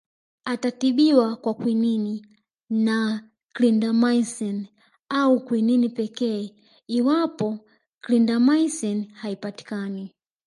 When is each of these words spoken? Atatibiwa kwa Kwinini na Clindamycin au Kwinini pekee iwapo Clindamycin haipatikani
Atatibiwa 0.45 1.35
kwa 1.35 1.53
Kwinini 1.53 2.25
na 2.69 3.29
Clindamycin 3.53 4.67
au 5.09 5.45
Kwinini 5.45 5.89
pekee 5.89 6.55
iwapo 6.87 7.59
Clindamycin 8.01 9.11
haipatikani 9.13 10.15